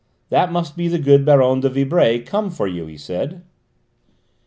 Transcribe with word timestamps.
"That 0.29 0.51
must 0.51 0.75
be 0.75 0.87
the 0.87 0.97
good 0.97 1.25
Baronne 1.25 1.59
de 1.59 1.69
Vibray 1.69 2.21
come 2.25 2.49
for 2.49 2.65
you," 2.65 2.87
he 2.87 2.97
said. 2.97 3.43